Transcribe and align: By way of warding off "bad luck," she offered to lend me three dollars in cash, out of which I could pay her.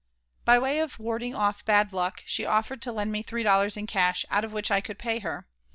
By 0.45 0.57
way 0.57 0.79
of 0.79 0.97
warding 0.97 1.35
off 1.35 1.63
"bad 1.63 1.93
luck," 1.93 2.23
she 2.25 2.43
offered 2.43 2.81
to 2.81 2.91
lend 2.91 3.11
me 3.11 3.21
three 3.21 3.43
dollars 3.43 3.77
in 3.77 3.85
cash, 3.85 4.25
out 4.31 4.43
of 4.43 4.51
which 4.51 4.71
I 4.71 4.81
could 4.81 4.97
pay 4.97 5.19
her. 5.19 5.45